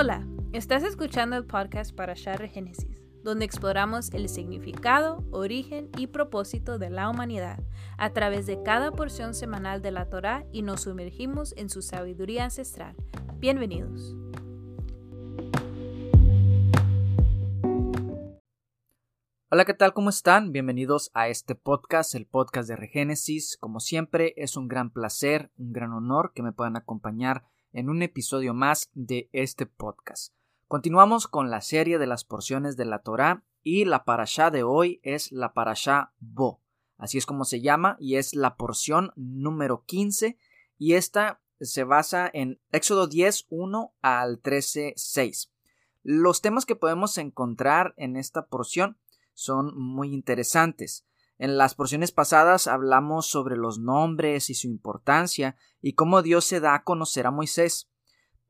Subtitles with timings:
[0.00, 6.78] Hola, estás escuchando el podcast para Share Génesis, donde exploramos el significado, origen y propósito
[6.78, 7.62] de la humanidad
[7.98, 12.44] a través de cada porción semanal de la Torá y nos sumergimos en su sabiduría
[12.44, 12.96] ancestral.
[13.40, 14.16] Bienvenidos.
[19.50, 19.92] Hola, ¿qué tal?
[19.92, 20.50] ¿Cómo están?
[20.50, 23.58] Bienvenidos a este podcast, el podcast de Regénesis.
[23.58, 28.02] Como siempre, es un gran placer, un gran honor que me puedan acompañar en un
[28.02, 30.32] episodio más de este podcast.
[30.68, 35.00] Continuamos con la serie de las porciones de la Torá y la parashá de hoy
[35.02, 36.60] es la parashá Bo.
[36.96, 40.38] Así es como se llama y es la porción número 15
[40.78, 45.52] y esta se basa en Éxodo 10, 1 al 13, 6.
[46.02, 48.98] Los temas que podemos encontrar en esta porción
[49.34, 51.06] son muy interesantes.
[51.40, 56.60] En las porciones pasadas hablamos sobre los nombres y su importancia y cómo Dios se
[56.60, 57.90] da a conocer a Moisés.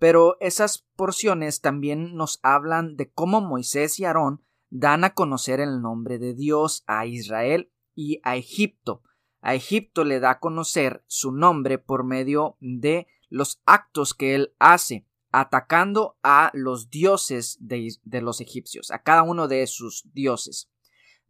[0.01, 5.81] Pero esas porciones también nos hablan de cómo Moisés y Aarón dan a conocer el
[5.81, 9.05] nombre de Dios a Israel y a Egipto.
[9.41, 14.57] A Egipto le da a conocer su nombre por medio de los actos que él
[14.59, 20.69] hace, atacando a los dioses de, de los egipcios, a cada uno de sus dioses.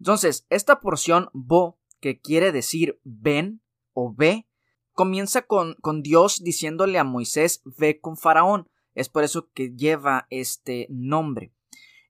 [0.00, 3.62] Entonces, esta porción bo, que quiere decir ven
[3.92, 4.48] o ve,
[4.92, 8.68] comienza con, con Dios diciéndole a Moisés ve con Faraón.
[8.94, 11.52] Es por eso que lleva este nombre.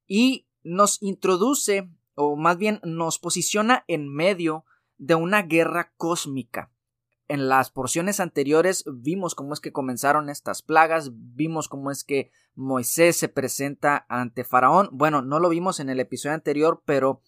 [0.07, 4.65] Y nos introduce, o más bien nos posiciona en medio
[4.97, 6.73] de una guerra cósmica.
[7.27, 12.33] En las porciones anteriores vimos cómo es que comenzaron estas plagas, vimos cómo es que
[12.55, 14.89] Moisés se presenta ante Faraón.
[14.93, 17.23] Bueno, no lo vimos en el episodio anterior, pero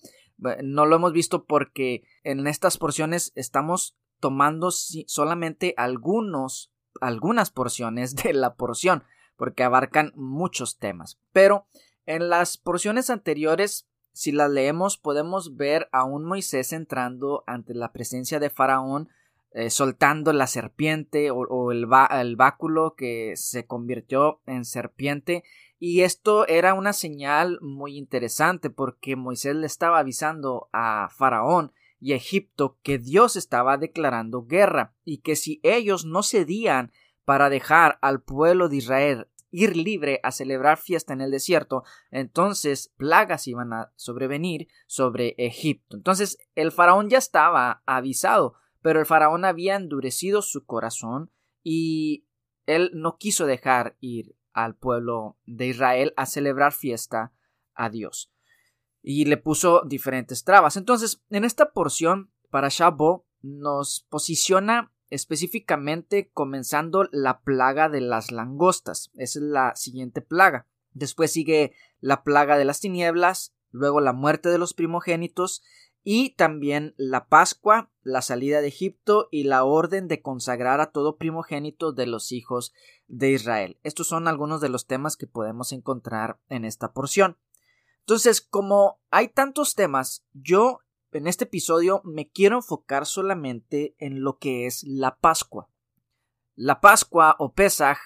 [0.63, 8.33] no lo hemos visto porque en estas porciones estamos tomando solamente algunos, algunas porciones de
[8.33, 9.05] la porción,
[9.37, 11.19] porque abarcan muchos temas.
[11.33, 11.67] Pero
[12.07, 17.93] en las porciones anteriores, si las leemos, podemos ver a un Moisés entrando ante la
[17.93, 19.09] presencia de Faraón,
[19.55, 25.45] eh, soltando la serpiente o, el, el báculo que se convirtió en serpiente
[25.85, 32.13] y esto era una señal muy interesante porque Moisés le estaba avisando a Faraón y
[32.13, 36.93] a Egipto que Dios estaba declarando guerra y que si ellos no cedían
[37.25, 41.83] para dejar al pueblo de Israel ir libre a celebrar fiesta en el desierto,
[42.13, 45.97] entonces plagas iban a sobrevenir sobre Egipto.
[45.97, 51.33] Entonces el faraón ya estaba avisado, pero el faraón había endurecido su corazón
[51.65, 52.29] y
[52.67, 57.33] él no quiso dejar ir al pueblo de Israel a celebrar fiesta
[57.75, 58.33] a Dios.
[59.03, 60.77] Y le puso diferentes trabas.
[60.77, 69.11] Entonces, en esta porción, para Shabo nos posiciona específicamente comenzando la plaga de las langostas.
[69.15, 70.69] Esa es la siguiente plaga.
[70.93, 75.63] Después sigue la plaga de las tinieblas, luego la muerte de los primogénitos
[76.05, 81.17] y también la Pascua, la salida de Egipto y la orden de consagrar a todo
[81.17, 82.73] primogénito de los hijos
[83.13, 83.79] de Israel.
[83.83, 87.37] Estos son algunos de los temas que podemos encontrar en esta porción.
[88.01, 90.81] Entonces, como hay tantos temas, yo
[91.13, 95.69] en este episodio me quiero enfocar solamente en lo que es la Pascua.
[96.55, 97.99] La Pascua o Pesaj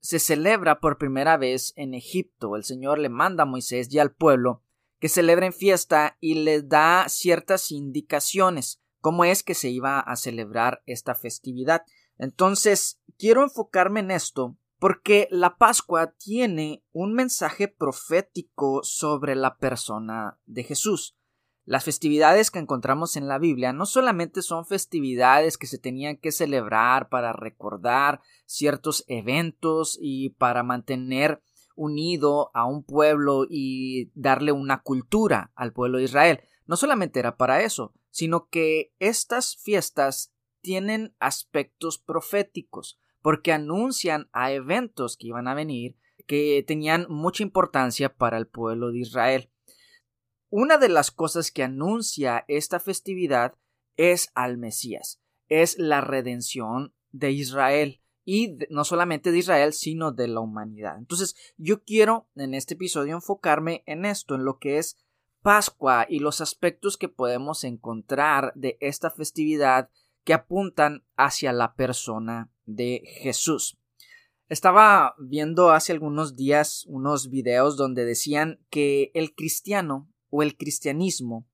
[0.00, 2.56] se celebra por primera vez en Egipto.
[2.56, 4.62] El Señor le manda a Moisés y al pueblo
[4.98, 10.82] que celebren fiesta y les da ciertas indicaciones cómo es que se iba a celebrar
[10.86, 11.82] esta festividad.
[12.18, 20.38] Entonces, quiero enfocarme en esto porque la Pascua tiene un mensaje profético sobre la persona
[20.44, 21.16] de Jesús.
[21.64, 26.30] Las festividades que encontramos en la Biblia no solamente son festividades que se tenían que
[26.30, 31.40] celebrar para recordar ciertos eventos y para mantener
[31.74, 36.40] unido a un pueblo y darle una cultura al pueblo de Israel.
[36.66, 40.33] No solamente era para eso, sino que estas fiestas
[40.64, 45.96] tienen aspectos proféticos, porque anuncian a eventos que iban a venir
[46.26, 49.50] que tenían mucha importancia para el pueblo de Israel.
[50.48, 53.54] Una de las cosas que anuncia esta festividad
[53.96, 60.28] es al Mesías, es la redención de Israel y no solamente de Israel, sino de
[60.28, 60.96] la humanidad.
[60.96, 64.96] Entonces, yo quiero en este episodio enfocarme en esto, en lo que es
[65.42, 69.90] Pascua y los aspectos que podemos encontrar de esta festividad
[70.24, 73.78] que apuntan hacia la persona de Jesús.
[74.48, 81.46] Estaba viendo hace algunos días unos videos donde decían que el cristiano o el cristianismo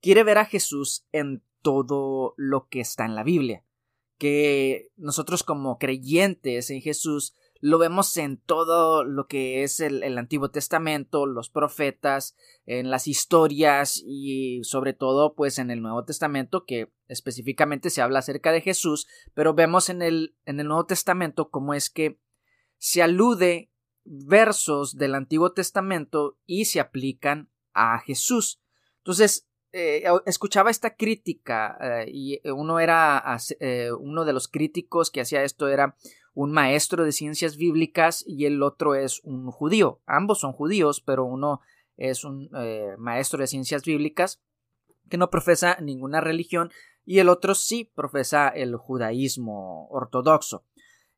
[0.00, 3.66] quiere ver a Jesús en todo lo que está en la Biblia
[4.18, 7.34] que nosotros como creyentes en Jesús
[7.66, 14.04] lo vemos en todo lo que es el, Antiguo Testamento, los profetas, en las historias
[14.06, 19.08] y sobre todo pues en el Nuevo Testamento que específicamente se habla acerca de Jesús,
[19.34, 22.20] pero vemos en el, en el Nuevo Testamento cómo es que
[22.78, 23.72] se alude
[24.04, 28.62] versos del Antiguo Testamento y se aplican a Jesús.
[28.98, 35.20] Entonces, eh, escuchaba esta crítica eh, y uno era eh, uno de los críticos que
[35.20, 35.96] hacía esto era
[36.36, 40.02] un maestro de ciencias bíblicas y el otro es un judío.
[40.04, 41.62] Ambos son judíos, pero uno
[41.96, 42.50] es un
[42.98, 44.42] maestro de ciencias bíblicas
[45.08, 46.70] que no profesa ninguna religión
[47.06, 50.66] y el otro sí profesa el judaísmo ortodoxo.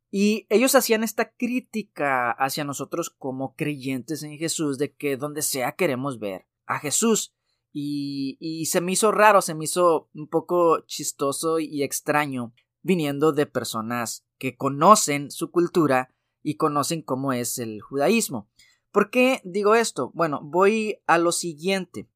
[0.09, 5.73] Y ellos hacían esta crítica hacia nosotros como creyentes en Jesús de que donde sea
[5.73, 7.35] queremos ver a Jesús.
[7.73, 13.46] Y, se me hizo raro, se me hizo un poco chistoso y extraño viniendo de
[13.46, 18.48] personas que conocen su cultura y conocen cómo es el judaísmo.
[18.90, 20.10] ¿Por qué digo esto?
[20.14, 22.08] Bueno, voy a lo siguiente.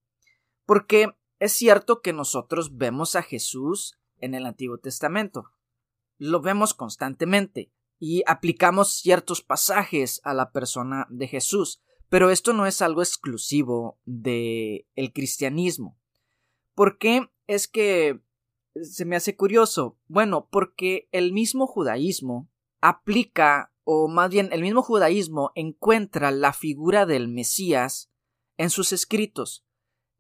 [0.65, 5.53] Porque es cierto que nosotros vemos a Jesús en el Antiguo Testamento.
[6.19, 11.83] Lo vemos constantemente y aplicamos ciertos pasajes a la persona de Jesús.
[12.09, 15.99] Pero esto no es algo exclusivo del el cristianismo.
[16.75, 18.21] ¿Por qué es que
[18.81, 19.99] se me hace curioso?
[20.07, 27.07] Bueno, porque el mismo judaísmo aplica, o más bien el mismo judaísmo encuentra la figura
[27.07, 28.11] del Mesías
[28.57, 29.65] en sus escritos.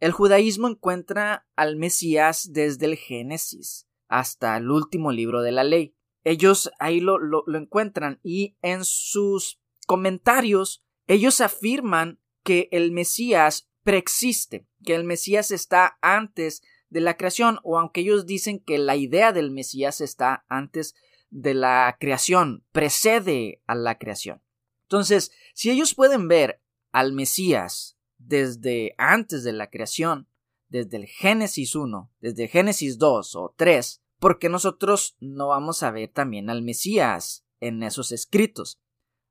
[0.00, 5.94] El judaísmo encuentra al Mesías desde el Génesis hasta el último libro de la ley.
[6.24, 13.68] Ellos ahí lo, lo, lo encuentran y en sus comentarios ellos afirman que el Mesías
[13.82, 18.96] preexiste, que el Mesías está antes de la creación, o aunque ellos dicen que la
[18.96, 20.94] idea del Mesías está antes
[21.30, 24.42] de la creación, precede a la creación.
[24.82, 26.60] Entonces, si ellos pueden ver
[26.92, 30.28] al Mesías desde antes de la creación,
[30.68, 35.90] desde el Génesis 1, desde Génesis 2 o 3, ¿por qué nosotros no vamos a
[35.90, 38.78] ver también al Mesías en esos escritos?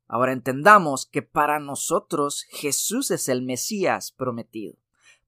[0.08, 4.81] Ahora entendamos que para nosotros Jesús es el Mesías prometido.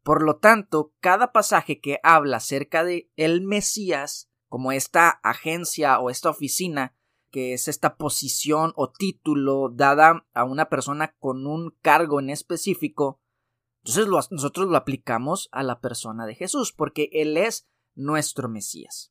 [0.05, 6.11] Por lo tanto, cada pasaje que habla acerca de el Mesías, como esta agencia o
[6.11, 6.95] esta oficina,
[7.31, 13.23] que es esta posición o título dada a una persona con un cargo en específico,
[13.83, 19.11] entonces nosotros lo aplicamos a la persona de Jesús, porque Él es nuestro Mesías.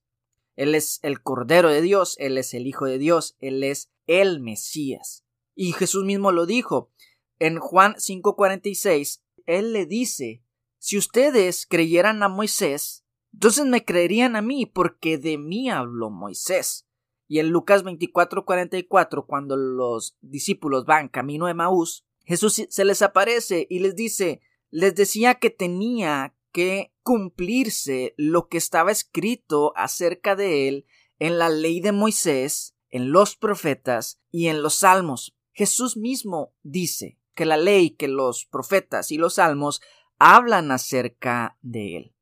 [0.55, 4.39] Él es el Cordero de Dios, Él es el Hijo de Dios, Él es el
[4.41, 5.25] Mesías.
[5.55, 6.91] Y Jesús mismo lo dijo.
[7.39, 10.43] En Juan 5:46, Él le dice,
[10.83, 16.89] si ustedes creyeran a Moisés, entonces me creerían a mí, porque de mí habló Moisés.
[17.25, 23.65] Y en Lucas 24:44, cuando los discípulos van camino a Maús, Jesús se les aparece
[23.69, 24.41] y les dice,
[24.71, 30.86] les decía que tenía que cumplirse lo que estaba escrito acerca de él
[31.18, 35.33] en la ley de Moisés, en los profetas y en los salmos.
[35.53, 39.81] Jesús mismo dice que la ley, que los profetas y los salmos
[40.25, 42.15] hablan acerca de él,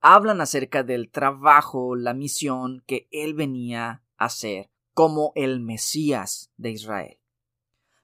[0.00, 6.70] hablan acerca del trabajo, la misión que él venía a hacer como el Mesías de
[6.70, 7.18] Israel.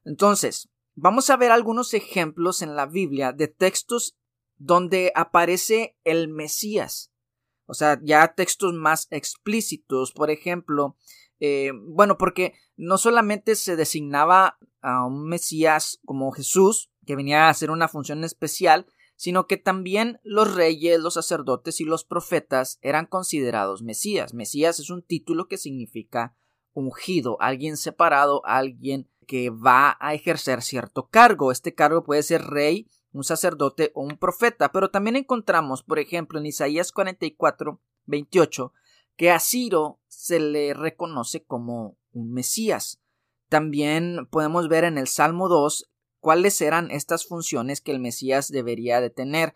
[0.05, 4.19] Entonces, vamos a ver algunos ejemplos en la Biblia de textos
[4.59, 7.11] donde aparece el Mesías.
[7.65, 10.95] O sea, ya textos más explícitos, por ejemplo,
[11.41, 17.49] eh, bueno, porque no solamente se designaba a un Mesías como Jesús, que venía a
[17.49, 18.85] hacer una función especial,
[19.19, 24.33] sino que también los reyes, los sacerdotes y los profetas eran considerados Mesías.
[24.33, 26.37] Mesías es un título que significa
[26.73, 31.51] ungido, alguien separado, alguien que va a ejercer cierto cargo.
[31.51, 36.39] Este cargo puede ser rey, un sacerdote o un profeta, pero también encontramos, por ejemplo,
[36.39, 38.73] en Isaías 44, 28,
[39.17, 43.03] que a Ciro se le reconoce como un Mesías.
[43.49, 49.01] También podemos ver en el Salmo 2 cuáles eran estas funciones que el Mesías debería
[49.01, 49.55] de tener.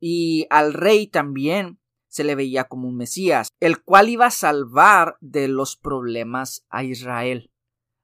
[0.00, 5.16] Y al rey también se le veía como un Mesías, el cual iba a salvar
[5.20, 7.52] de los problemas a Israel.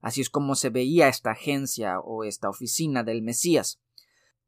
[0.00, 3.80] Así es como se veía esta agencia o esta oficina del Mesías.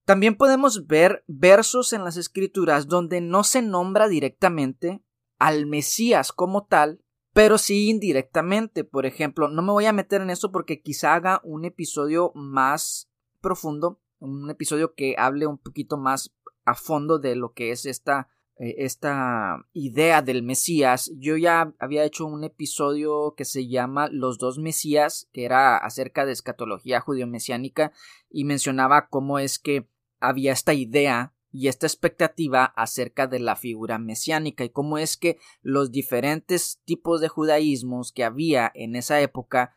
[0.04, 5.02] También podemos ver versos en las escrituras donde no se nombra directamente
[5.38, 8.84] al Mesías como tal, pero sí indirectamente.
[8.84, 13.10] Por ejemplo, no me voy a meter en eso porque quizá haga un episodio más
[13.40, 18.28] profundo, un episodio que hable un poquito más a fondo de lo que es esta
[18.58, 24.38] eh, esta idea del Mesías, yo ya había hecho un episodio que se llama Los
[24.38, 27.92] dos Mesías, que era acerca de escatología judío-mesiánica,
[28.30, 29.86] y mencionaba cómo es que
[30.20, 35.38] había esta idea y esta expectativa acerca de la figura mesiánica y cómo es que
[35.62, 39.74] los diferentes tipos de judaísmos que había en esa época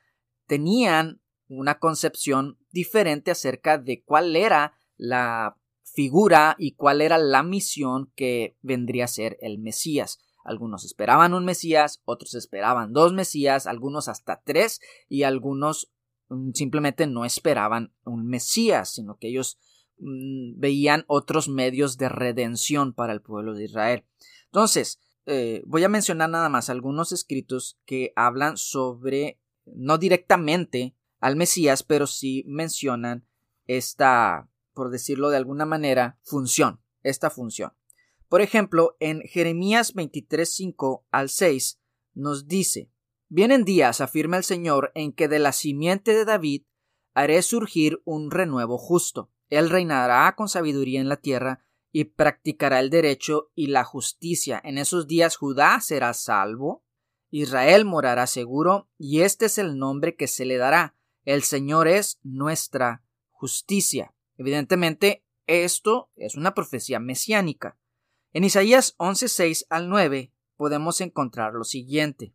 [0.48, 8.11] tenían una concepción diferente acerca de cuál era la figura y cuál era la misión
[8.15, 10.19] que vendría a ser el Mesías.
[10.43, 15.91] Algunos esperaban un Mesías, otros esperaban dos Mesías, algunos hasta tres y algunos
[16.29, 19.59] mm, simplemente no esperaban un Mesías, sino que ellos
[19.97, 24.05] mm, veían otros medios de redención para el pueblo de Israel.
[24.45, 31.35] Entonces, eh, voy a mencionar nada más algunos escritos que hablan sobre, no directamente al
[31.35, 33.27] Mesías, pero sí mencionan
[33.65, 34.49] esta
[34.79, 37.73] por decirlo de alguna manera, función, esta función.
[38.29, 41.81] Por ejemplo, en Jeremías 23:5 al 6
[42.13, 42.89] nos dice,
[43.27, 46.63] Vienen días, afirma el Señor, en que de la simiente de David
[47.13, 49.29] haré surgir un renuevo justo.
[49.49, 54.61] Él reinará con sabiduría en la tierra y practicará el derecho y la justicia.
[54.63, 56.85] En esos días Judá será salvo,
[57.31, 60.95] Israel morará seguro, y este es el nombre que se le dará.
[61.29, 64.15] El Señor es nuestra justicia.
[64.36, 67.77] Evidentemente, esto es una profecía mesiánica.
[68.33, 72.33] En Isaías 11:6 al 9 podemos encontrar lo siguiente.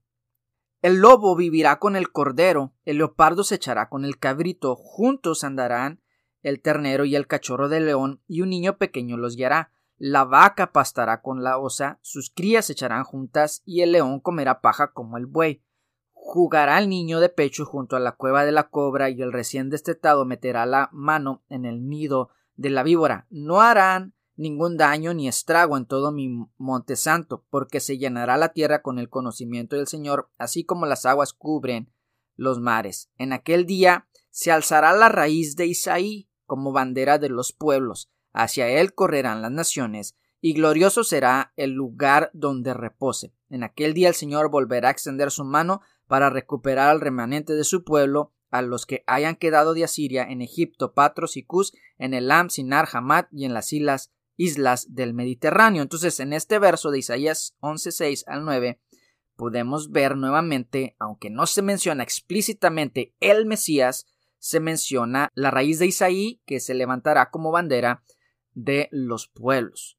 [0.81, 6.01] El lobo vivirá con el cordero, el leopardo se echará con el cabrito, juntos andarán
[6.43, 9.73] el ternero y el cachorro de león, y un niño pequeño los guiará.
[9.97, 14.61] La vaca pastará con la osa, sus crías se echarán juntas, y el león comerá
[14.61, 15.64] paja como el buey.
[16.27, 19.69] Jugará el niño de pecho junto a la cueva de la cobra y el recién
[19.69, 23.27] destetado meterá la mano en el nido de la víbora.
[23.29, 28.55] No harán ningún daño ni estrago en todo mi monte santo, porque se llenará la
[28.55, 31.93] tierra con el conocimiento del Señor, así como las aguas cubren
[32.37, 33.11] los mares.
[33.19, 38.67] En aquel día se alzará la raíz de Isaí como bandera de los pueblos, hacia
[38.69, 43.35] él correrán las naciones, y glorioso será el lugar donde repose.
[43.51, 47.65] En aquel día el Señor volverá a extender su mano para recuperar al remanente de
[47.65, 52.15] su pueblo, a los que hayan quedado de Asiria en Egipto, Patros y Cus, en
[52.15, 55.83] Elam, Sinar, Hamad y en las islas, islas del Mediterráneo.
[55.83, 58.81] Entonces, en este verso de Isaías 11:6 al 9,
[59.37, 64.07] podemos ver nuevamente, aunque no se menciona explícitamente el Mesías,
[64.39, 68.05] se menciona la raíz de Isaí que se levantará como bandera
[68.53, 69.99] de los pueblos.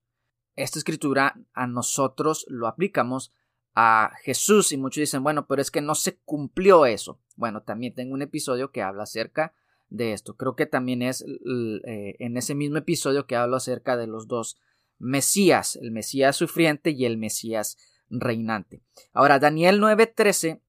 [0.55, 3.33] Esta escritura a nosotros lo aplicamos
[3.75, 7.19] a Jesús y muchos dicen, bueno, pero es que no se cumplió eso.
[7.35, 9.53] Bueno, también tengo un episodio que habla acerca
[9.89, 10.35] de esto.
[10.37, 14.57] Creo que también es eh, en ese mismo episodio que hablo acerca de los dos
[14.97, 17.77] Mesías, el Mesías sufriente y el Mesías
[18.09, 18.81] reinante.
[19.11, 20.61] Ahora, Daniel 9:13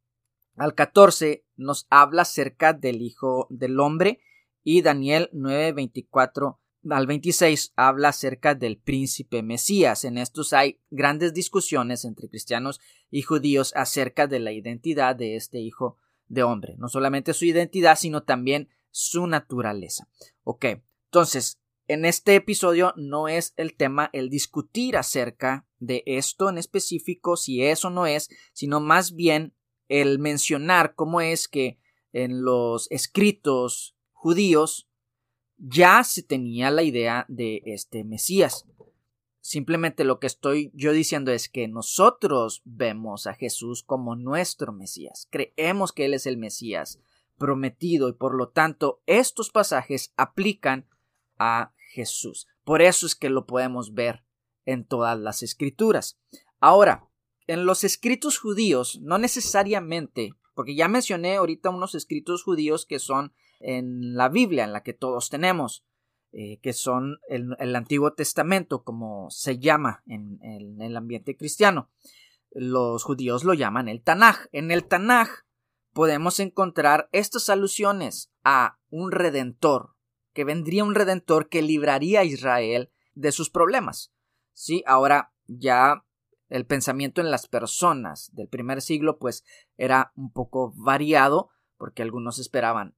[0.57, 4.21] al 14 nos habla acerca del Hijo del Hombre
[4.65, 6.59] y Daniel 9:24
[6.91, 10.05] al 26 habla acerca del príncipe Mesías.
[10.05, 15.59] En estos hay grandes discusiones entre cristianos y judíos acerca de la identidad de este
[15.61, 16.75] hijo de hombre.
[16.79, 20.09] No solamente su identidad, sino también su naturaleza.
[20.43, 20.67] Ok,
[21.07, 27.37] entonces, en este episodio no es el tema el discutir acerca de esto en específico,
[27.37, 29.55] si es o no es, sino más bien
[29.89, 31.79] el mencionar cómo es que
[32.13, 34.89] en los escritos judíos
[35.59, 38.67] ya se tenía la idea de este Mesías.
[39.41, 45.29] Simplemente lo que estoy yo diciendo es que nosotros vemos a Jesús como nuestro Mesías.
[45.31, 46.99] Creemos que Él es el Mesías
[47.39, 50.89] prometido y por lo tanto estos pasajes aplican
[51.39, 52.49] a Jesús.
[52.65, 54.25] Por eso es que lo podemos ver
[54.65, 56.19] en todas las escrituras.
[56.59, 57.09] Ahora,
[57.47, 63.33] en los escritos judíos, no necesariamente, porque ya mencioné ahorita unos escritos judíos que son
[63.61, 65.85] en la Biblia, en la que todos tenemos,
[66.33, 70.39] eh, que son el, Antiguo Testamento, como se llama en,
[70.81, 71.91] el ambiente cristiano.
[72.51, 74.47] Los judíos lo llaman el Tanaj.
[74.53, 75.29] En el Tanaj
[75.93, 79.95] podemos encontrar estas alusiones a un redentor,
[80.33, 84.13] que vendría un redentor que libraría a Israel de sus problemas.
[84.53, 86.05] Sí, ahora ya
[86.49, 89.45] el pensamiento en las personas del primer siglo pues
[89.77, 92.96] era un poco variado porque algunos esperaban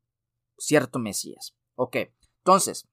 [0.58, 1.56] cierto Mesías.
[1.74, 1.96] Ok,
[2.44, 2.88] entonces,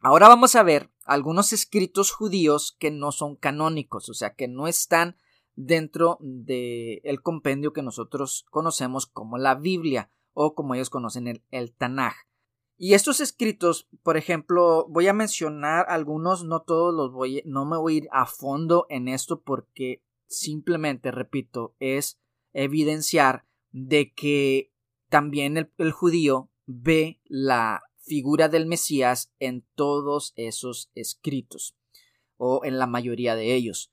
[0.00, 4.66] ahora vamos a ver algunos escritos judíos que no son canónicos, o sea, que no
[4.66, 5.16] están
[5.54, 11.74] dentro del el compendio que nosotros conocemos como la Biblia o como ellos conocen el,
[11.74, 12.14] Tanaj.
[12.76, 17.76] Y estos escritos, por ejemplo, voy a mencionar algunos, no todos los voy, no me
[17.76, 22.20] voy a ir a fondo en esto porque simplemente, repito, es
[22.52, 24.72] evidenciar de que
[25.08, 31.76] también el judío ve la figura del Mesías en todos esos escritos
[32.36, 33.92] o en la mayoría de ellos.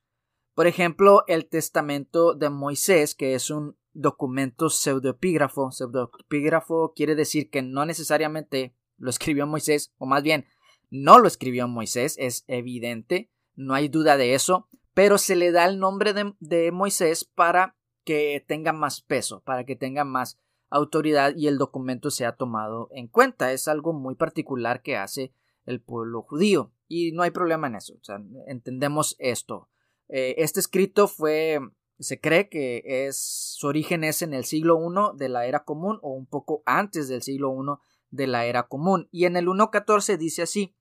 [0.53, 5.71] Por ejemplo, el Testamento de Moisés, que es un documento pseudoepígrafo.
[5.71, 10.45] Pseudoepígrafo quiere decir que no necesariamente lo escribió Moisés, o más bien,
[10.89, 15.65] no lo escribió Moisés, es evidente, no hay duda de eso, pero se le da
[15.65, 20.37] el nombre de, de Moisés para que tenga más peso, para que tenga más
[20.71, 23.51] autoridad y el documento sea tomado en cuenta.
[23.51, 25.33] Es algo muy particular que hace
[25.65, 27.93] el pueblo judío y no hay problema en eso.
[27.93, 29.69] O sea, entendemos esto.
[30.09, 31.59] Eh, este escrito fue,
[31.99, 33.17] se cree que es,
[33.57, 37.07] su origen es en el siglo I de la era común o un poco antes
[37.07, 37.77] del siglo I
[38.09, 39.07] de la era común.
[39.11, 40.75] Y en el 1.14 dice así,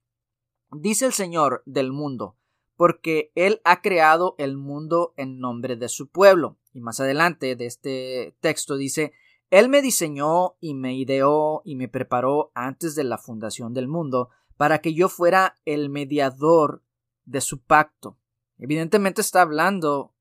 [0.73, 2.37] dice el Señor del mundo,
[2.77, 6.59] porque Él ha creado el mundo en nombre de su pueblo.
[6.73, 9.13] Y más adelante de este texto dice,
[9.51, 14.31] Él me diseñó y me ideó y me preparó antes de la fundación del mundo
[14.57, 16.83] para que yo fuera el mediador
[17.25, 18.21] de su pacto
[18.61, 20.15] Evidentemente está hablando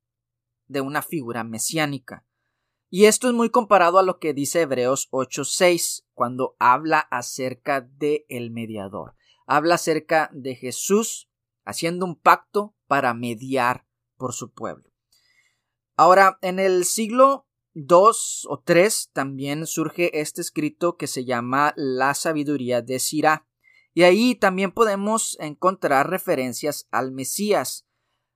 [0.68, 2.26] de una figura mesiánica.
[2.90, 8.26] Y esto es muy comparado a lo que dice Hebreos 8:6 cuando habla acerca de
[8.30, 9.16] el mediador.
[9.46, 11.30] Habla acerca de Jesús
[11.66, 14.90] haciendo un pacto para mediar por su pueblo.
[15.98, 22.14] Ahora, en el siglo 2 o 3 también surge este escrito que se llama La
[22.14, 23.48] sabiduría de Sirá.
[23.94, 27.86] Y ahí también podemos encontrar referencias al Mesías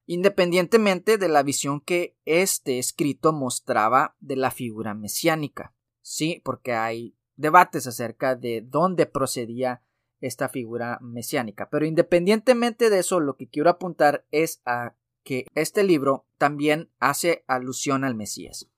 [0.05, 5.73] independientemente de la visión que este escrito mostraba de la figura mesiánica.
[6.01, 9.81] Sí, porque hay debates acerca de dónde procedía
[10.19, 11.69] esta figura mesiánica.
[11.69, 17.45] Pero independientemente de eso, lo que quiero apuntar es a que este libro también hace
[17.47, 18.69] alusión al Mesías.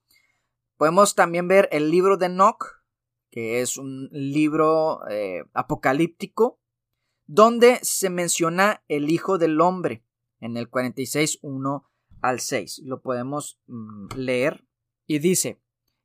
[0.76, 2.82] Podemos también ver el libro de Enoch,
[3.30, 6.60] que es un libro eh, apocalíptico,
[7.26, 10.04] donde se menciona el Hijo del Hombre
[10.40, 11.90] en el 46, 1
[12.22, 12.82] al 6.
[12.84, 14.66] Lo podemos mm, leer.
[15.06, 15.60] Y dice,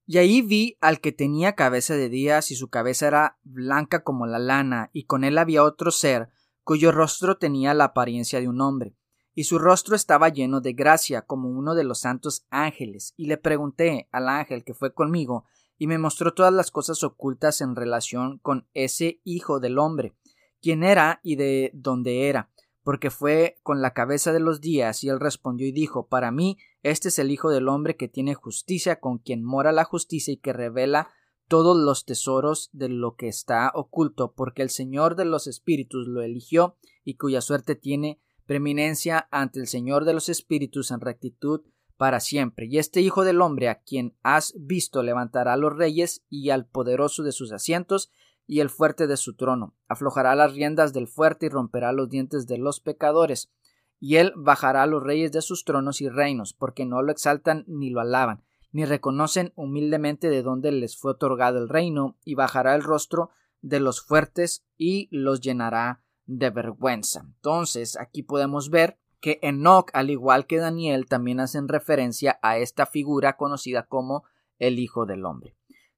[0.06, 4.28] y ahí vi al que tenía cabeza de días y su cabeza era blanca como
[4.28, 6.30] la lana, y con él había otro ser,
[6.64, 8.96] cuyo rostro tenía la apariencia de un hombre,
[9.34, 13.38] y su rostro estaba lleno de gracia como uno de los santos ángeles, y le
[13.38, 15.46] pregunté al ángel que fue conmigo,
[15.78, 20.16] y me mostró todas las cosas ocultas en relación con ese hijo del hombre,
[20.62, 22.52] quién era y de dónde era,
[22.84, 26.58] porque fue con la cabeza de los días, y él respondió y dijo Para mí,
[26.84, 30.38] este es el Hijo del hombre que tiene justicia, con quien mora la justicia y
[30.38, 31.10] que revela
[31.48, 36.22] todos los tesoros de lo que está oculto, porque el Señor de los Espíritus lo
[36.22, 41.62] eligió, y cuya suerte tiene preeminencia ante el Señor de los Espíritus en rectitud
[41.98, 42.66] para siempre.
[42.66, 46.66] Y este Hijo del hombre, a quien has visto, levantará a los reyes y al
[46.66, 48.12] poderoso de sus asientos,
[48.48, 49.76] y el fuerte de su trono.
[49.88, 53.52] Aflojará las riendas del fuerte y romperá los dientes de los pecadores.
[54.00, 57.64] Y él bajará a los reyes de sus tronos y reinos, porque no lo exaltan
[57.68, 62.76] ni lo alaban, ni reconocen humildemente de dónde les fue otorgado el reino, y bajará
[62.76, 63.30] el rostro
[63.62, 66.04] de los fuertes y los llenará
[66.38, 67.24] de vergüenza.
[67.26, 72.86] Entonces, aquí podemos ver que Enoch, al igual que Daniel, también hacen referencia a esta
[72.86, 74.24] figura conocida como
[74.58, 75.56] el Hijo del Hombre.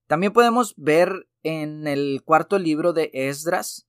[0.08, 3.88] También podemos ver en el cuarto libro de Esdras,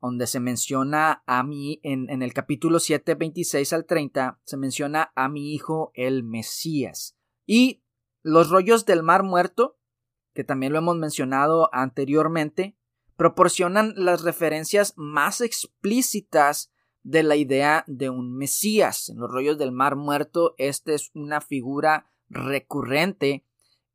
[0.00, 5.12] donde se menciona a mí, en, en el capítulo 7, 26 al 30, se menciona
[5.14, 7.16] a mi hijo el Mesías.
[7.46, 7.82] Y
[8.22, 9.78] los rollos del mar muerto,
[10.34, 12.76] que también lo hemos mencionado anteriormente,
[13.16, 16.72] proporcionan las referencias más explícitas
[17.02, 19.08] de la idea de un Mesías.
[19.08, 23.44] En los rollos del mar muerto, esta es una figura recurrente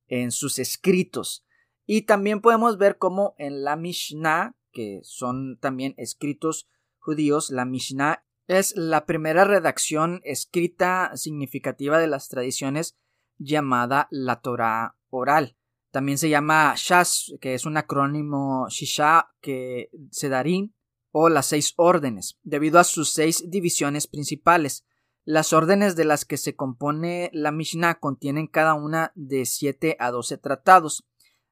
[0.07, 1.45] en sus escritos.
[1.85, 8.25] Y también podemos ver cómo en la Mishnah, que son también escritos judíos, la Mishnah
[8.47, 12.97] es la primera redacción escrita significativa de las tradiciones
[13.37, 15.56] llamada la Torah oral.
[15.97, 20.73] También se llama Shas, que es un acrónimo Shisha, que Sedarim,
[21.09, 24.85] o las seis órdenes, debido a sus seis divisiones principales.
[25.25, 30.11] Las órdenes de las que se compone la Mishnah contienen cada una de siete a
[30.11, 31.07] doce tratados.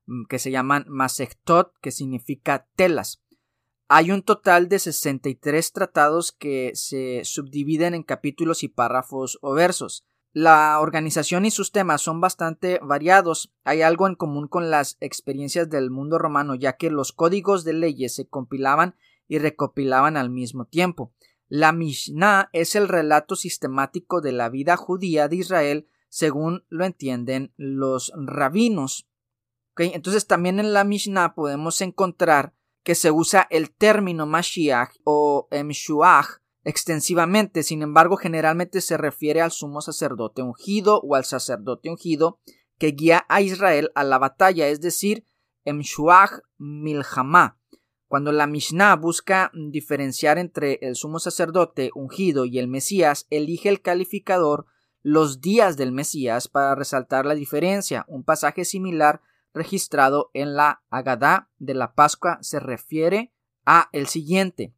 [0.05, 3.23] Mm, que se llaman Masechtot, que significa telas.
[3.87, 10.05] Hay un total de 63 tratados que se subdividen en capítulos y párrafos o versos.
[10.35, 13.53] La organización y sus temas son bastante variados.
[13.63, 17.71] Hay algo en común con las experiencias del mundo romano, ya que los códigos de
[17.71, 18.97] leyes se compilaban
[19.29, 21.13] y recopilaban al mismo tiempo.
[21.47, 27.53] La Mishnah es el relato sistemático de la vida judía de Israel según lo entienden
[27.55, 29.07] los rabinos.
[29.77, 36.41] Entonces también en la Mishnah podemos encontrar que se usa el término Mashiach o Emshuach
[36.65, 42.39] extensivamente, sin embargo generalmente se refiere al sumo sacerdote ungido o al sacerdote ungido
[42.77, 45.25] que guía a Israel a la batalla, es decir,
[45.63, 47.57] Emshuach Milhamá.
[48.07, 53.81] Cuando la Mishnah busca diferenciar entre el sumo sacerdote ungido y el Mesías, elige el
[53.81, 54.65] calificador
[55.01, 58.05] los días del Mesías para resaltar la diferencia.
[58.07, 59.21] Un pasaje similar
[59.53, 63.31] registrado en la Agadá de la Pascua se refiere
[63.65, 64.73] a el siguiente.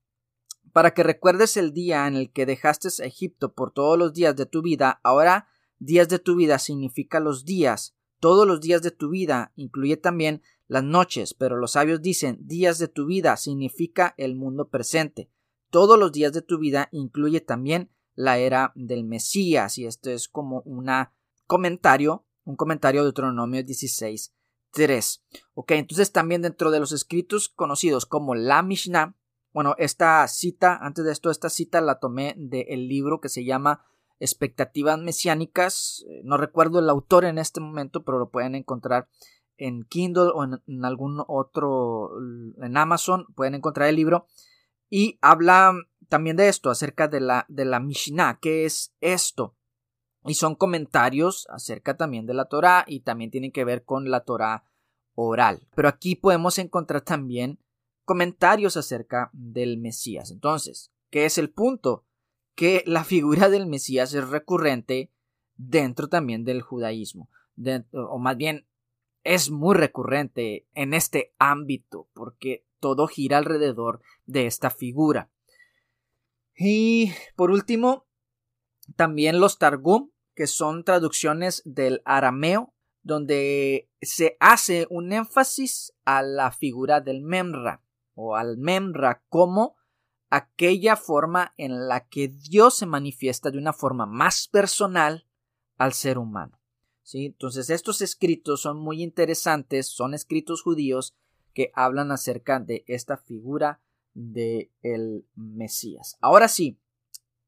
[0.74, 4.46] Para que recuerdes el día en el que dejaste Egipto por todos los días de
[4.46, 5.48] tu vida, ahora
[5.80, 10.42] días de tu vida significa los días, todos los días de tu vida, incluye también
[10.68, 15.30] las noches, pero los sabios dicen días de tu vida significa el mundo presente.
[15.70, 20.28] Todos los días de tu vida incluye también la era del Mesías, y esto es
[20.28, 20.90] como un
[21.46, 24.34] comentario, un comentario de Deuteronomio 16,
[24.72, 25.24] 3.
[25.54, 29.16] Ok, entonces también dentro de los escritos conocidos como la Mishnah,
[29.58, 33.84] bueno, esta cita, antes de esto, esta cita la tomé del libro que se llama
[34.20, 36.06] Expectativas Mesiánicas.
[36.08, 39.10] Eh, no recuerdo el autor en este momento, pero lo pueden encontrar
[39.58, 42.12] en Kindle o en, algún otro,
[42.62, 44.28] en Amazon, pueden encontrar el libro.
[44.92, 45.74] Y habla
[46.08, 49.56] también de esto, acerca de la, de la Mishnah, ¿qué es esto?
[50.24, 54.20] Y son comentarios acerca también de la Torah y también tienen que ver con la
[54.20, 54.66] Torah
[55.16, 55.68] oral.
[55.74, 57.58] Pero aquí podemos encontrar también
[58.08, 60.32] comentarios acerca del Mesías.
[60.32, 62.06] Entonces, ¿qué es el punto?
[62.56, 65.12] Que la figura del Mesías es recurrente
[65.58, 67.30] dentro también del judaísmo.
[67.92, 68.66] o más bien,
[69.26, 75.30] es muy recurrente en este ámbito, porque todo gira alrededor de esta figura.
[76.56, 78.08] Y por último,
[78.96, 86.52] también los Targum que son traducciones del arameo, donde se hace un énfasis a la
[86.52, 87.82] figura del Memra
[88.18, 89.76] o al Memra como
[90.30, 95.28] aquella forma en la que Dios se manifiesta de una forma más personal
[95.78, 96.60] al ser humano.
[97.04, 97.28] ¿Sí?
[97.28, 101.16] Entonces estos escritos son muy interesantes, son escritos judíos
[101.54, 103.82] que hablan acerca de esta figura
[104.14, 106.18] de el Mesías.
[106.20, 106.80] Ahora sí,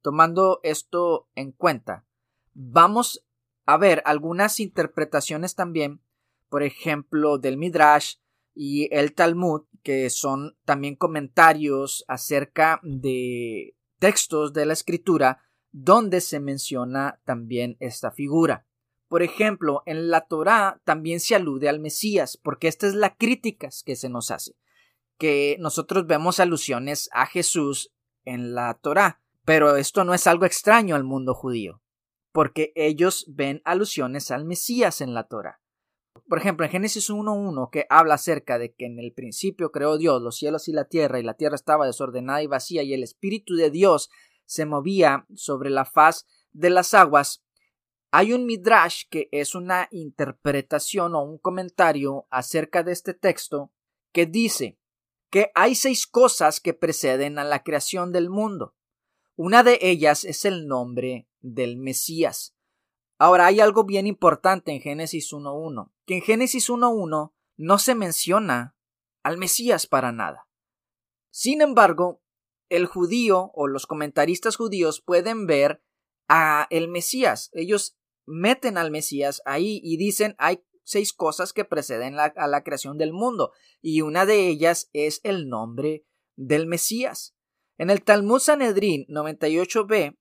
[0.01, 2.05] tomando esto en cuenta,
[2.53, 3.25] vamos
[3.65, 6.01] a ver algunas interpretaciones también,
[6.47, 8.15] por ejemplo, del Midrash
[8.53, 16.39] y el Talmud, que son también comentarios acerca de textos de la escritura donde se
[16.39, 18.65] menciona también esta figura.
[19.07, 23.69] Por ejemplo, en la Torá también se alude al Mesías, porque esta es la crítica
[23.85, 24.55] que se nos hace,
[25.17, 27.93] que nosotros vemos alusiones a Jesús
[28.25, 31.81] en la Torá, pero esto no es algo extraño al mundo judío
[32.31, 35.59] porque ellos ven alusiones al Mesías en la Torah.
[36.30, 40.22] Por ejemplo, en Génesis 1.1, que habla acerca de que en el principio creó Dios
[40.22, 43.56] los cielos y la tierra, y la tierra estaba desordenada y vacía, y el Espíritu
[43.56, 44.10] de Dios
[44.46, 47.44] se movía sobre la faz de las aguas,
[48.12, 53.72] hay un midrash que es una interpretación o un comentario acerca de este texto
[54.12, 54.80] que dice
[55.30, 58.76] que hay seis cosas que preceden a la creación del mundo.
[59.36, 62.56] Una de ellas es el nombre del Mesías.
[63.19, 68.77] Ahora hay algo bien importante en Génesis 1.1, que en Génesis 1.1 no se menciona
[69.23, 70.47] al Mesías para nada.
[71.29, 72.21] Sin embargo,
[72.69, 75.84] el judío o los comentaristas judíos pueden ver
[76.29, 77.49] a el Mesías.
[77.51, 82.97] Ellos meten al Mesías ahí y dicen hay seis cosas que preceden a la creación
[82.97, 83.51] del mundo
[83.82, 86.05] y una de ellas es el nombre
[86.38, 87.36] del Mesías.
[87.77, 90.18] En el Talmud Sanedrín 98b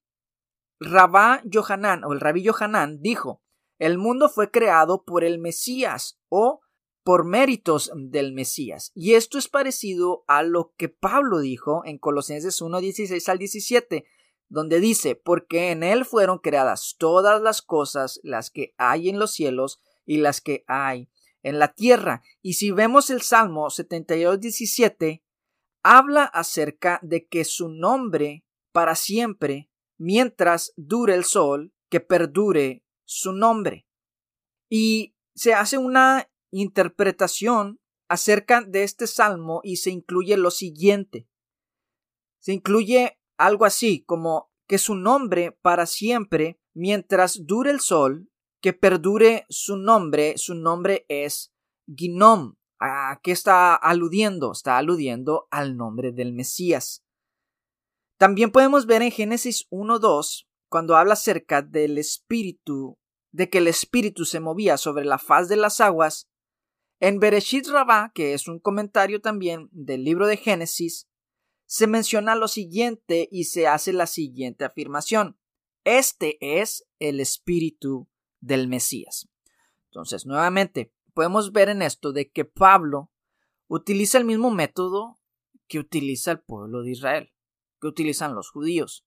[0.80, 3.42] Rabá Yohanan o el rabí Yohanan dijo,
[3.78, 6.60] el mundo fue creado por el Mesías o
[7.04, 8.92] por méritos del Mesías.
[8.94, 14.04] Y esto es parecido a lo que Pablo dijo en Colosenses 1, 16 al 17,
[14.48, 19.32] donde dice, porque en él fueron creadas todas las cosas, las que hay en los
[19.32, 21.08] cielos y las que hay
[21.42, 22.22] en la tierra.
[22.42, 25.24] Y si vemos el Salmo 72, 17,
[25.82, 33.32] habla acerca de que su nombre para siempre mientras dure el sol, que perdure su
[33.32, 33.86] nombre.
[34.70, 41.28] Y se hace una interpretación acerca de este salmo y se incluye lo siguiente.
[42.40, 48.30] Se incluye algo así como que su nombre para siempre mientras dure el sol,
[48.60, 51.52] que perdure su nombre, su nombre es
[51.86, 52.56] Ginom.
[52.80, 54.52] ¿A qué está aludiendo?
[54.52, 57.04] Está aludiendo al nombre del Mesías.
[58.18, 62.98] También podemos ver en Génesis 1.2, cuando habla acerca del espíritu,
[63.30, 66.28] de que el espíritu se movía sobre la faz de las aguas,
[67.00, 71.08] en Bereshit Rabá, que es un comentario también del libro de Génesis,
[71.64, 75.38] se menciona lo siguiente y se hace la siguiente afirmación.
[75.84, 78.08] Este es el espíritu
[78.40, 79.28] del Mesías.
[79.84, 83.12] Entonces, nuevamente, podemos ver en esto de que Pablo
[83.68, 85.20] utiliza el mismo método
[85.68, 87.32] que utiliza el pueblo de Israel,
[87.80, 89.04] que utilizan los judíos.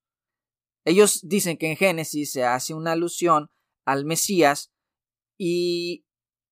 [0.85, 3.49] Ellos dicen que en Génesis se hace una alusión
[3.85, 4.71] al Mesías
[5.37, 6.05] y,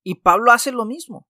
[0.04, 1.28] y Pablo hace lo mismo.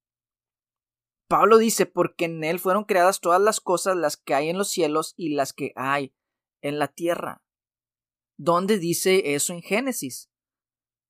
[1.28, 4.69] Pablo dice, porque en él fueron creadas todas las cosas, las que hay en los
[4.69, 6.13] cielos y las que hay
[6.62, 7.43] en la tierra.
[8.38, 10.30] ¿Dónde dice eso en Génesis?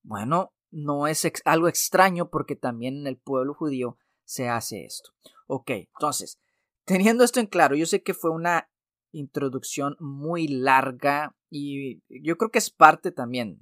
[0.02, 5.10] Bueno, no es algo extraño porque también en el pueblo judío se hace esto.
[5.46, 6.38] Ok, entonces,
[6.84, 8.69] teniendo esto en claro, yo sé que fue una
[9.12, 13.60] introducción muy larga y yo creo que es parte también,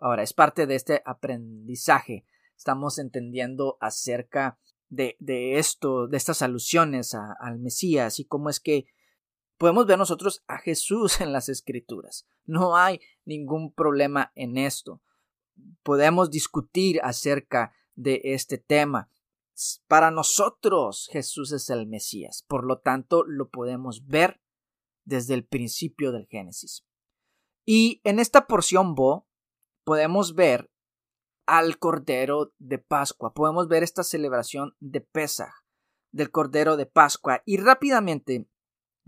[0.00, 2.24] ahora es parte de este aprendizaje.
[2.56, 4.58] Estamos entendiendo acerca
[4.88, 8.86] de, esto, de estas alusiones al Mesías y cómo es que
[9.58, 12.26] podemos ver nosotros a Jesús en las escrituras.
[12.44, 15.00] No hay ningún problema en esto.
[15.82, 19.08] Podemos discutir acerca de este tema.
[19.86, 24.40] Para nosotros Jesús es el Mesías, por lo tanto lo podemos ver
[25.04, 26.84] desde el principio del Génesis.
[27.66, 29.26] Y en esta porción Bo
[29.84, 30.70] podemos ver
[31.46, 33.34] al Cordero de Pascua.
[33.34, 35.52] Podemos ver esta celebración de Pesaj,
[36.10, 37.42] del Cordero de Pascua.
[37.44, 38.48] Y rápidamente,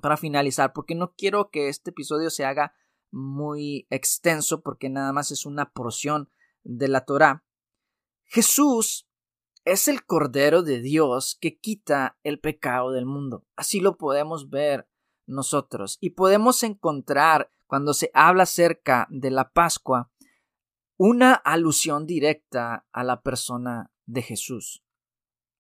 [0.00, 2.74] para finalizar, porque no quiero que este episodio se haga
[3.10, 6.30] muy extenso, porque nada más es una porción
[6.64, 7.44] de la Torá.
[8.24, 9.08] Jesús
[9.64, 13.46] es el Cordero de Dios que quita el pecado del mundo.
[13.56, 14.88] Así lo podemos ver
[15.26, 15.98] nosotros.
[16.00, 20.10] Y podemos encontrar, cuando se habla acerca de la Pascua,
[20.96, 24.82] una alusión directa a la persona de Jesús,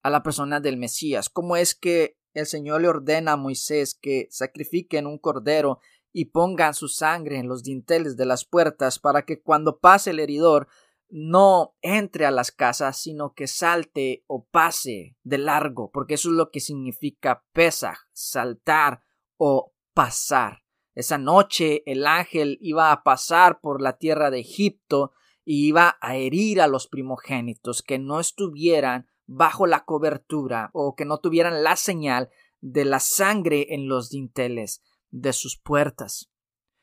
[0.02, 1.28] a la persona del Mesías.
[1.28, 5.80] ¿Cómo es que el Señor le ordena a Moisés que sacrifiquen un cordero
[6.12, 10.20] y pongan su sangre en los dinteles de las puertas para que cuando pase el
[10.20, 10.68] heridor
[11.08, 16.34] no entre a las casas, sino que salte o pase de largo, porque eso es
[16.36, 19.02] lo que significa pesaj, saltar
[19.36, 20.62] o pasar.
[20.94, 25.12] Esa noche el ángel iba a pasar por la tierra de Egipto
[25.44, 31.04] y iba a herir a los primogénitos que no estuvieran bajo la cobertura o que
[31.04, 36.30] no tuvieran la señal de la sangre en los dinteles de sus puertas.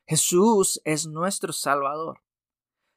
[0.05, 2.21] Jesús es nuestro Salvador.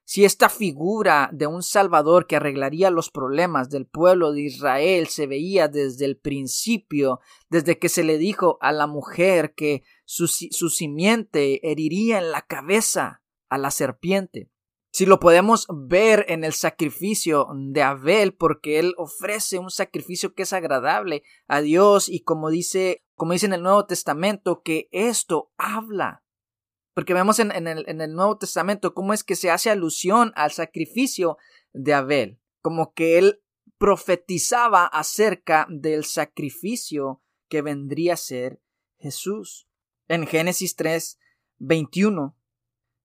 [0.08, 5.26] Si esta figura de un Salvador que arreglaría los problemas del pueblo de Israel se
[5.26, 7.18] veía desde el principio,
[7.50, 12.42] desde que se le dijo a la mujer que su, su simiente heriría en la
[12.42, 14.48] cabeza a la serpiente,
[14.96, 20.44] si lo podemos ver en el sacrificio de Abel, porque él ofrece un sacrificio que
[20.44, 25.52] es agradable a Dios y como dice, como dice en el Nuevo Testamento, que esto
[25.58, 26.24] habla.
[26.96, 31.36] Porque vemos en, el, el Nuevo Testamento cómo es que se hace alusión al sacrificio
[31.74, 33.42] de Abel, como que él
[33.76, 38.62] profetizaba acerca del sacrificio que vendría a ser
[38.96, 39.68] Jesús.
[40.08, 41.18] En Génesis 3,
[41.58, 42.34] 21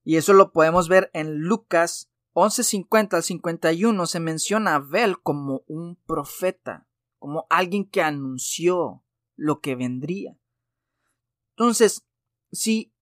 [0.04, 4.06] y eso lo podemos ver en Lucas 11:50 al 51.
[4.06, 6.86] Se menciona a Abel como un profeta,
[7.18, 9.04] como alguien que anunció
[9.36, 10.36] lo que vendría.
[11.50, 12.04] Entonces,
[12.50, 12.92] si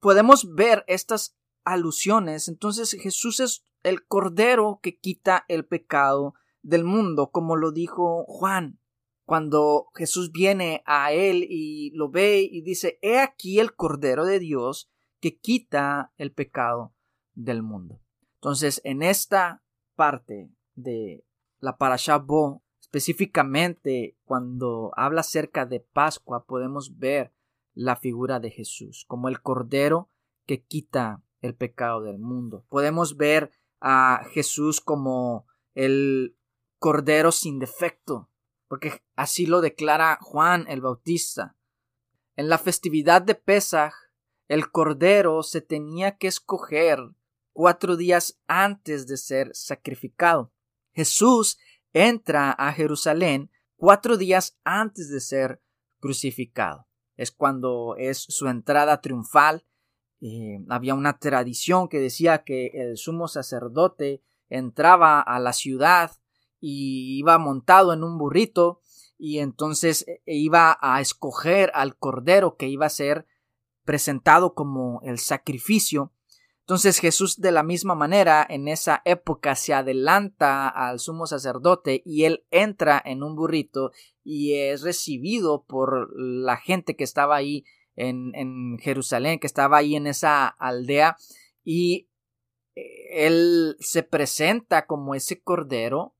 [0.00, 7.30] podemos ver estas alusiones, entonces Jesús es el cordero que quita el pecado del mundo,
[7.30, 8.80] como lo dijo Juan.
[9.24, 14.38] Cuando Jesús viene a él y lo ve y dice, He aquí el Cordero de
[14.38, 16.94] Dios que quita el pecado
[17.34, 18.00] del mundo.
[18.36, 19.62] Entonces, en esta
[19.96, 21.26] parte de
[21.58, 27.34] la Parashah Bo, específicamente cuando habla acerca de Pascua, podemos ver
[27.78, 30.10] la figura de Jesús como el Cordero
[30.46, 32.64] que quita el pecado del mundo.
[32.68, 36.36] Podemos ver a Jesús como el
[36.80, 38.30] Cordero sin defecto,
[38.66, 41.56] porque así lo declara Juan el Bautista.
[42.34, 43.94] En la festividad de Pesaj
[44.48, 46.98] el cordero se tenía que escoger
[47.52, 50.52] cuatro días antes de ser sacrificado.
[50.92, 51.58] Jesús
[51.92, 55.62] entra a Jerusalén cuatro días antes de ser
[56.00, 56.87] crucificado.
[57.18, 59.64] Es cuando es su entrada triunfal
[60.20, 66.10] eh, había una tradición que decía que el sumo sacerdote entraba a la ciudad
[66.60, 68.80] y iba montado en un burrito
[69.16, 73.26] y entonces e, e iba a escoger al cordero que iba a ser
[73.84, 76.12] presentado como el sacrificio.
[76.68, 82.24] Entonces Jesús de la misma manera en esa época se adelanta al sumo sacerdote y
[82.24, 83.90] él entra en un burrito
[84.22, 87.64] y es recibido por la gente que estaba ahí
[87.96, 91.16] en, Jerusalén, que estaba ahí en esa aldea
[91.64, 92.10] y
[92.74, 96.16] eh, él se presenta como ese cordero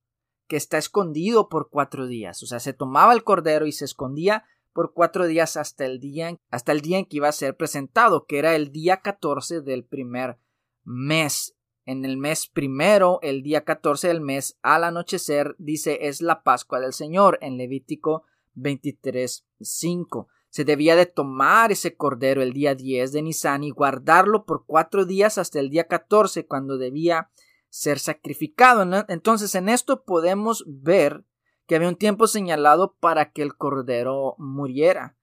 [0.47, 2.43] que está escondido por cuatro días.
[2.43, 4.45] O sea, se tomaba el cordero y se escondía
[4.79, 8.27] por cuatro días hasta el día, hasta el día en que iba a ser presentado,
[8.27, 10.39] que era el día 14 del primer
[10.85, 11.57] mes.
[11.85, 16.79] En el mes primero, el día 14 del mes, al anochecer, dice es la Pascua
[16.79, 18.23] del Señor en Levítico
[18.55, 20.29] 23, 5.
[20.49, 25.07] Se debía de tomar ese cordero el día 10 de Nisan y guardarlo por cuatro
[25.07, 27.31] días hasta el día 14, cuando debía
[27.69, 29.05] ser sacrificado.
[29.09, 31.25] Entonces en esto podemos ver
[31.69, 35.17] que había un tiempo señalado para que el cordero muriera.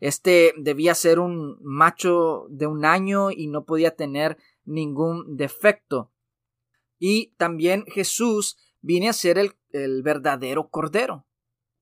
[0.00, 6.12] Este debía ser un macho de un año y no podía tener ningún defecto.
[6.98, 11.24] Y también Jesús viene a ser el, el verdadero cordero,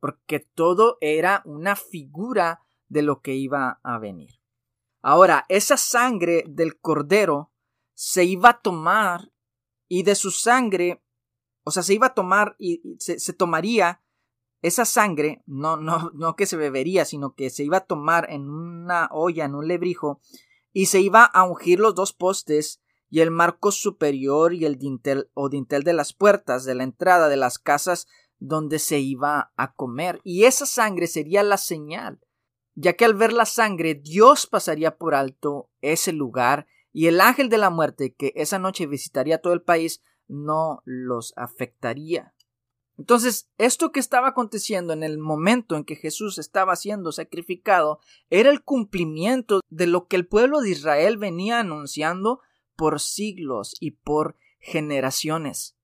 [0.01, 4.39] porque todo era una figura de lo que iba a venir.
[5.01, 7.53] Ahora, esa sangre del cordero
[7.95, 9.33] se iba a tomar
[9.89, 11.03] y de su sangre,
[11.65, 14.03] o sea, se iba a tomar y se, tomaría
[14.63, 18.49] esa sangre, no, no, no que se bebería, sino que se iba a tomar en
[18.49, 20.21] una olla, en un lebrijo,
[20.73, 25.31] y se iba a ungir los dos postes y el marco superior y el dintel
[25.35, 28.07] o dintel de las puertas de la entrada de las casas
[28.39, 30.21] donde se iba a comer.
[30.23, 32.21] Y esa sangre sería la señal,
[32.75, 37.49] ya que al ver la sangre Dios pasaría por alto ese lugar y el ángel
[37.49, 42.35] de la muerte que esa noche visitaría todo el país no los afectaría.
[43.01, 48.51] Entonces, esto que estaba aconteciendo en el momento en que Jesús estaba siendo sacrificado era
[48.51, 52.41] el cumplimiento de lo que el pueblo de Israel venía anunciando
[52.77, 55.79] por siglos y por generaciones.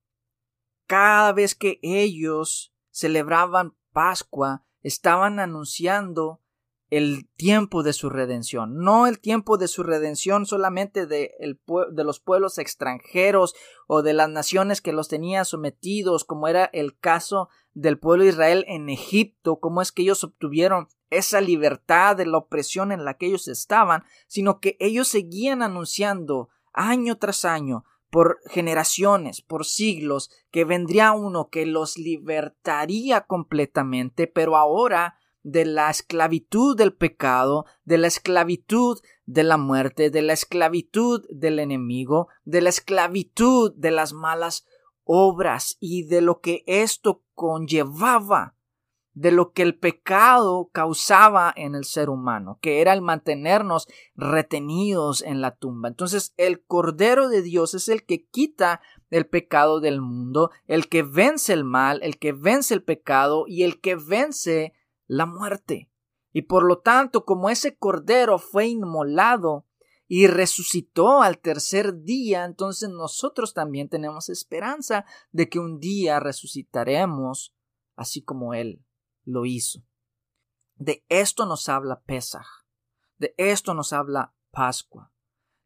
[0.87, 6.43] Cada vez que ellos celebraban Pascua, estaban anunciando
[6.91, 12.21] el tiempo de su redención, no el tiempo de su redención solamente de, de, los
[12.21, 13.55] pueblos extranjeros
[13.89, 18.31] o de las naciones que los tenía sometidos, como era el caso del pueblo de
[18.31, 23.15] Israel en Egipto, cómo es que ellos obtuvieron esa libertad de la opresión en la
[23.15, 30.31] que ellos estaban, sino que ellos seguían anunciando año tras año por generaciones, por siglos,
[30.51, 37.99] que vendría uno que los libertaría completamente, pero ahora de la esclavitud del pecado, de
[37.99, 44.13] la esclavitud de la muerte, de la esclavitud del enemigo, de la esclavitud de las
[44.13, 44.67] malas
[45.05, 48.57] obras y de lo que esto conllevaba,
[49.13, 55.23] de lo que el pecado causaba en el ser humano, que era el mantenernos retenidos
[55.23, 55.89] en la tumba.
[55.89, 58.81] Entonces el Cordero de Dios es el que quita
[59.11, 63.63] el pecado del mundo, el que vence el mal, el que vence el pecado y
[63.63, 64.73] el que vence
[65.07, 65.91] la muerte.
[66.33, 69.67] Y por lo tanto, como ese cordero fue inmolado
[70.07, 77.57] y resucitó al tercer día, entonces nosotros también tenemos esperanza de que un día resucitaremos
[77.97, 78.85] así como Él
[79.25, 79.83] lo hizo.
[80.75, 82.47] De esto nos habla Pesaj,
[83.19, 85.13] de esto nos habla Pascua.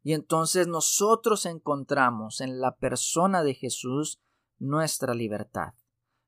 [0.02, 4.22] Y entonces nosotros encontramos en la persona de Jesús
[4.58, 5.74] nuestra libertad,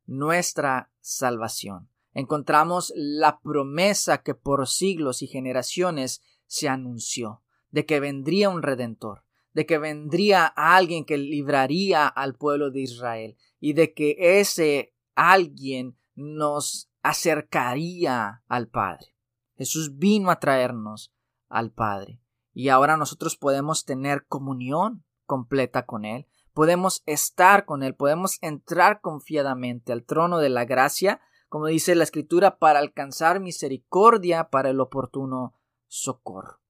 [0.04, 8.50] nuestra salvación encontramos la promesa que por siglos y generaciones se anunció, de que vendría
[8.50, 14.16] un redentor, de que vendría alguien que libraría al pueblo de Israel y de que
[14.18, 19.14] ese alguien nos acercaría al Padre.
[19.56, 21.12] Jesús vino a traernos
[21.48, 22.20] al Padre
[22.52, 29.00] y ahora nosotros podemos tener comunión completa con Él, podemos estar con Él, podemos entrar
[29.00, 31.20] confiadamente al trono de la gracia
[31.52, 35.52] como dice la escritura, para alcanzar misericordia para el oportuno
[35.86, 36.62] socorro.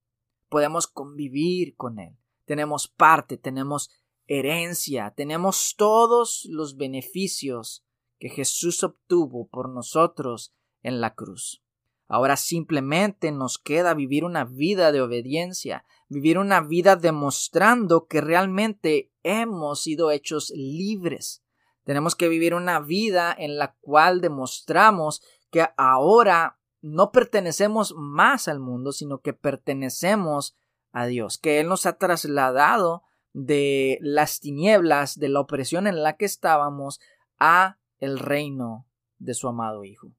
[0.49, 2.17] Podemos convivir con Él.
[2.43, 3.89] Tenemos parte, tenemos
[4.27, 7.85] herencia, tenemos todos los beneficios
[8.19, 11.63] que Jesús obtuvo por nosotros en la cruz.
[12.09, 19.13] Ahora simplemente nos queda vivir una vida de obediencia, vivir una vida demostrando que realmente
[19.23, 21.41] hemos sido hechos libres,
[21.83, 25.21] tenemos que vivir una vida en la cual demostramos
[25.51, 30.57] que ahora no pertenecemos más al mundo, sino que pertenecemos
[30.91, 33.03] a Dios, que Él nos ha trasladado
[33.33, 36.99] de las tinieblas, de la opresión en la que estábamos,
[37.39, 40.11] a el reino de su amado Hijo.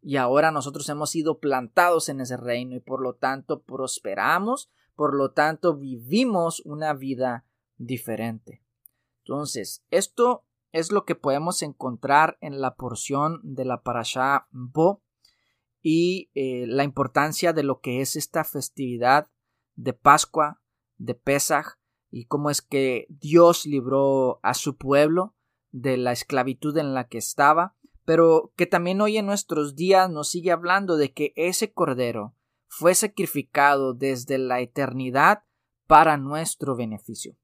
[0.00, 5.14] Y ahora nosotros hemos sido plantados en ese reino y por lo tanto prosperamos, por
[5.14, 7.46] lo tanto vivimos una vida
[7.76, 8.62] diferente.
[9.24, 10.44] Entonces, esto
[10.74, 15.04] es lo que podemos encontrar en la porción de la parasha Bo
[15.80, 19.30] y eh, la importancia de lo que es esta festividad
[19.76, 20.60] de Pascua,
[20.96, 21.76] de Pesaj,
[22.10, 25.36] y cómo es que Dios libró a su pueblo
[25.70, 30.28] de la esclavitud en la que estaba, pero que también hoy en nuestros días nos
[30.28, 32.34] sigue hablando de que ese cordero
[32.66, 35.44] fue sacrificado desde la eternidad
[35.86, 37.36] para nuestro beneficio,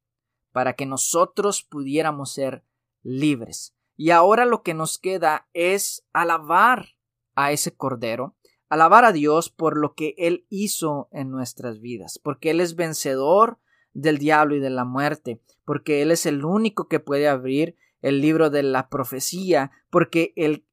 [0.50, 2.64] para que nosotros pudiéramos ser
[3.02, 3.74] libres.
[3.96, 6.96] Y ahora lo que nos queda es alabar
[7.34, 8.36] a ese cordero,
[8.68, 13.58] alabar a Dios por lo que Él hizo en nuestras vidas, porque Él es vencedor
[13.92, 18.20] del diablo y de la muerte, porque Él es el único que puede abrir el
[18.20, 20.66] libro de la profecía, porque él,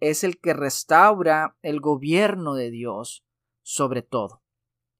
[0.00, 3.24] es el que restaura el gobierno de Dios
[3.62, 4.42] sobre todo.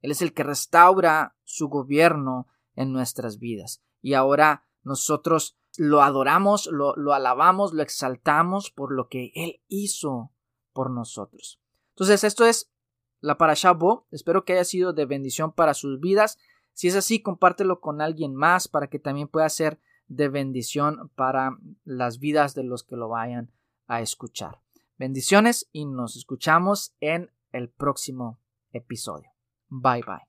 [0.00, 3.82] Él es el que restaura su gobierno en nuestras vidas.
[4.00, 10.32] Y ahora nosotros lo adoramos, lo, alabamos, lo exaltamos por lo que Él hizo
[10.72, 11.60] por nosotros.
[11.90, 12.68] Entonces, esto es
[13.20, 14.06] la Parashá Bo.
[14.10, 16.36] Espero que haya sido de bendición para sus vidas.
[16.72, 21.56] Si es así, compártelo con alguien más para que también pueda ser de bendición para
[21.84, 23.52] las vidas de los que lo vayan
[23.86, 24.60] a escuchar.
[24.96, 28.40] Bendiciones y nos escuchamos en el próximo
[28.72, 29.30] episodio.
[29.68, 30.27] Bye bye.